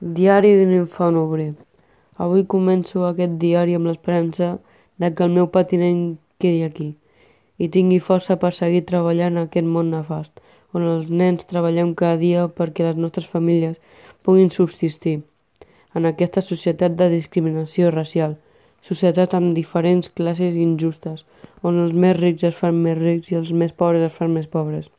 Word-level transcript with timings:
Diari 0.00 0.48
d'un 0.58 0.72
infant 0.74 1.14
obrer. 1.14 1.52
Avui 2.18 2.42
començo 2.50 3.04
aquest 3.06 3.36
diari 3.38 3.76
amb 3.78 3.86
l'esperança 3.86 4.48
de 4.98 5.10
que 5.14 5.22
el 5.22 5.30
meu 5.30 5.46
patiment 5.54 6.00
quedi 6.42 6.64
aquí 6.66 6.86
i 7.62 7.68
tingui 7.76 8.00
força 8.02 8.34
per 8.42 8.50
seguir 8.56 8.80
treballant 8.88 9.38
en 9.38 9.44
aquest 9.44 9.68
món 9.76 9.92
nefast, 9.94 10.32
on 10.74 10.82
els 10.82 11.12
nens 11.20 11.46
treballem 11.46 11.94
cada 11.94 12.18
dia 12.18 12.48
perquè 12.48 12.88
les 12.88 12.98
nostres 12.98 13.30
famílies 13.30 13.78
puguin 14.26 14.50
subsistir 14.50 15.20
en 15.94 16.10
aquesta 16.10 16.42
societat 16.42 16.98
de 16.98 17.08
discriminació 17.14 17.94
racial, 17.94 18.34
societat 18.82 19.38
amb 19.38 19.54
diferents 19.54 20.10
classes 20.10 20.58
injustes, 20.58 21.22
on 21.62 21.78
els 21.78 21.94
més 21.94 22.18
rics 22.18 22.50
es 22.50 22.58
fan 22.58 22.82
més 22.82 22.98
rics 22.98 23.30
i 23.30 23.38
els 23.38 23.54
més 23.54 23.70
pobres 23.70 24.10
es 24.10 24.18
fan 24.18 24.34
més 24.34 24.50
pobres. 24.50 24.90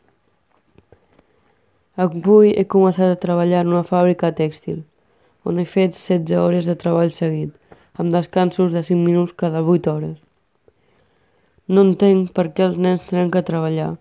Avui 1.96 2.50
he 2.52 2.66
començat 2.68 3.07
a 3.07 3.20
treballar 3.23 3.62
en 3.64 3.70
una 3.71 3.86
fàbrica 3.88 4.34
tèxtil, 4.36 4.82
on 5.48 5.62
he 5.62 5.64
fet 5.64 5.94
16 5.95 6.36
hores 6.36 6.67
de 6.67 6.76
treball 6.76 7.13
seguit, 7.16 7.53
amb 7.95 8.12
descansos 8.12 8.76
de 8.76 8.81
5 8.84 8.99
minuts 8.99 9.31
cada 9.40 9.62
8 9.63 9.94
hores. 9.94 10.17
No 11.72 11.86
entenc 11.88 12.34
per 12.36 12.50
què 12.52 12.67
els 12.67 12.76
nens 12.77 13.08
tenen 13.08 13.31
que 13.31 13.45
treballar. 13.48 13.94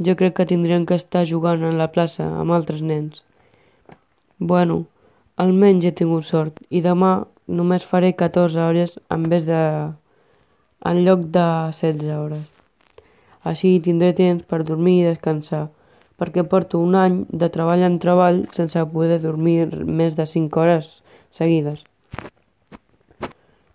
Jo 0.00 0.16
crec 0.16 0.38
que 0.38 0.48
tindrien 0.48 0.88
que 0.88 0.96
estar 0.96 1.26
jugant 1.28 1.60
a 1.60 1.76
la 1.76 1.90
plaça 1.92 2.24
amb 2.24 2.56
altres 2.56 2.80
nens. 2.80 3.20
Bueno, 4.38 4.86
almenys 5.36 5.84
he 5.84 5.92
tingut 5.92 6.24
sort 6.24 6.64
i 6.70 6.80
demà 6.80 7.26
només 7.46 7.84
faré 7.84 8.14
14 8.16 8.64
hores 8.64 8.98
en 9.12 9.28
vez 9.28 9.44
de... 9.44 9.62
en 10.88 11.04
lloc 11.04 11.28
de 11.36 11.48
16 11.84 12.16
hores. 12.16 12.44
Així 13.44 13.76
tindré 13.84 14.14
temps 14.16 14.44
per 14.48 14.64
dormir 14.64 15.02
i 15.02 15.08
descansar 15.12 15.66
perquè 16.16 16.44
porto 16.48 16.80
un 16.80 16.96
any 16.96 17.24
de 17.28 17.48
treball 17.52 17.84
en 17.86 17.98
treball 18.00 18.44
sense 18.56 18.84
poder 18.92 19.20
dormir 19.20 19.68
més 19.84 20.16
de 20.16 20.26
5 20.26 20.60
hores 20.60 20.90
seguides. 21.30 21.84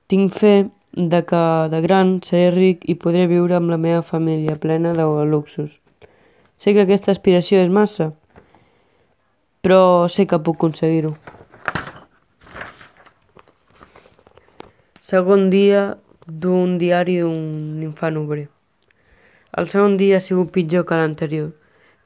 Tinc 0.09 0.33
fe 0.33 0.55
de 0.93 1.21
que 1.23 1.43
de 1.71 1.81
gran 1.81 2.17
seré 2.25 2.49
ric 2.51 2.81
i 2.89 2.97
podré 2.99 3.27
viure 3.27 3.55
amb 3.55 3.71
la 3.71 3.77
meva 3.77 4.01
família 4.01 4.57
plena 4.59 4.93
de 4.97 5.05
luxus. 5.25 5.79
Sé 6.57 6.73
que 6.73 6.83
aquesta 6.83 7.11
aspiració 7.11 7.61
és 7.61 7.69
massa, 7.69 8.11
però 9.61 10.09
sé 10.09 10.27
que 10.27 10.41
puc 10.41 10.57
aconseguir-ho. 10.59 11.15
Segon 14.99 15.49
dia 15.49 15.97
d'un 16.27 16.77
diari 16.77 17.17
d'un 17.21 17.81
infant 17.83 18.17
obrer. 18.17 18.49
El 19.57 19.67
segon 19.69 19.97
dia 19.97 20.17
ha 20.17 20.23
sigut 20.23 20.51
pitjor 20.55 20.85
que 20.87 20.95
l'anterior. 20.95 21.51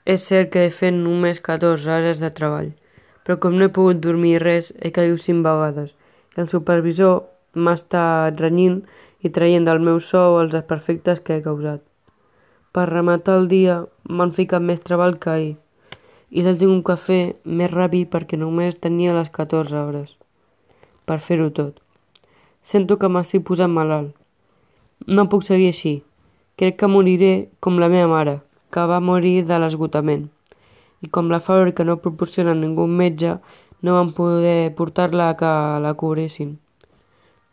És 0.06 0.28
cert 0.30 0.52
que 0.54 0.68
he 0.68 0.70
fet 0.70 0.94
només 0.94 1.40
14 1.42 1.90
hores 1.90 2.20
de 2.22 2.30
treball, 2.30 2.68
però 3.26 3.40
com 3.42 3.56
no 3.58 3.66
he 3.66 3.74
pogut 3.74 4.04
dormir 4.04 4.38
res, 4.44 4.70
he 4.78 4.92
caigut 4.94 5.24
5 5.26 5.42
vegades. 5.48 5.96
El 6.38 6.50
supervisor 6.52 7.24
m'ha 7.58 7.74
estat 7.80 8.38
renyint 8.44 8.84
i 9.26 9.32
traient 9.34 9.66
del 9.66 9.82
meu 9.82 9.98
sou 10.00 10.38
els 10.44 10.54
desperfectes 10.54 11.24
que 11.26 11.40
he 11.40 11.46
causat. 11.48 11.82
Per 12.70 12.86
rematar 12.92 13.40
el 13.42 13.50
dia 13.50 13.80
m'han 14.06 14.36
ficat 14.36 14.62
més 14.62 14.86
treball 14.86 15.18
que 15.18 15.34
ahir 15.34 15.56
i 16.30 16.44
tingut 16.44 16.86
que 16.86 16.98
fer 17.02 17.22
més 17.46 17.72
ràpid 17.72 18.10
perquè 18.14 18.38
només 18.38 18.78
tenia 18.78 19.14
les 19.18 19.30
14 19.34 19.76
hores 19.82 20.16
per 21.06 21.20
fer-ho 21.20 21.50
tot. 21.50 21.80
Sento 22.62 22.98
que 23.00 23.10
m'estic 23.10 23.46
posant 23.48 23.72
malalt. 23.72 24.14
No 25.08 25.30
puc 25.30 25.46
seguir 25.46 25.70
així. 25.74 26.02
Crec 26.58 26.78
que 26.78 26.88
moriré 26.88 27.50
com 27.60 27.80
la 27.80 27.90
meva 27.90 28.10
mare 28.12 28.42
que 28.76 28.84
va 28.92 29.00
morir 29.00 29.46
de 29.48 29.60
l'esgotament. 29.64 30.28
I 31.00 31.08
com 31.16 31.32
la 31.32 31.40
fàbrica 31.48 31.86
no 31.88 32.02
proporciona 32.04 32.56
ningú 32.60 32.88
metge, 33.02 33.38
no 33.82 33.96
van 33.96 34.12
poder 34.18 34.74
portar-la 34.76 35.32
que 35.40 35.52
la 35.86 35.94
cobressin. 35.96 36.56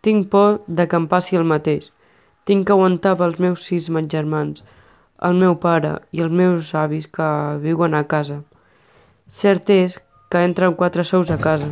Tinc 0.03 0.31
por 0.33 0.62
de 0.67 0.89
que 0.89 0.98
em 0.98 1.06
passi 1.06 1.39
el 1.39 1.47
mateix. 1.47 1.92
Tinc 2.45 2.67
que 2.67 2.75
aguantar 2.75 3.14
pels 3.20 3.39
meus 3.39 3.67
sis 3.69 3.87
germans, 4.14 4.64
el 5.23 5.39
meu 5.39 5.55
pare 5.63 5.92
i 6.11 6.23
els 6.24 6.33
meus 6.33 6.74
avis 6.74 7.07
que 7.07 7.29
viuen 7.63 7.95
a 7.95 8.02
casa. 8.05 8.42
Cert 9.29 9.70
és 9.70 10.01
que 10.30 10.42
entren 10.42 10.74
quatre 10.74 11.05
sous 11.05 11.30
a 11.30 11.39
casa, 11.39 11.68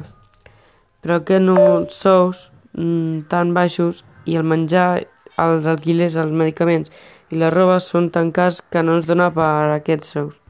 però 1.03 1.17
aquests 1.19 1.47
no 1.47 1.87
sous 1.89 2.51
mm, 2.79 3.27
tan 3.33 3.55
baixos 3.55 4.05
i 4.27 4.37
el 4.37 4.45
menjar, 4.45 5.07
els 5.39 5.67
alquilers, 5.67 6.17
els 6.17 6.31
medicaments 6.31 6.93
i 7.31 7.39
la 7.39 7.51
roba 7.55 7.79
són 7.87 8.11
tan 8.11 8.33
cars 8.35 8.61
que 8.73 8.83
no 8.83 8.99
ens 8.99 9.11
dona 9.11 9.31
per 9.35 9.49
a 9.49 9.75
aquests 9.81 10.17
sous. 10.17 10.41